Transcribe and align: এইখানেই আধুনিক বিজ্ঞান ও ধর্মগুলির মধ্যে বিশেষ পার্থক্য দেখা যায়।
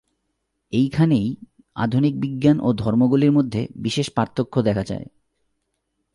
এইখানেই 0.73 1.27
আধুনিক 1.75 2.13
বিজ্ঞান 2.19 2.57
ও 2.59 2.73
ধর্মগুলির 2.73 3.31
মধ্যে 3.31 3.67
বিশেষ 3.75 4.07
পার্থক্য 4.09 4.61
দেখা 4.61 4.83
যায়। 4.83 5.05